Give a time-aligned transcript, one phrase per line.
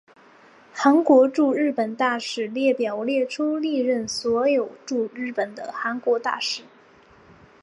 [0.73, 6.63] 韩国驻日本大使列表列出历任所有驻日本的韩国大使。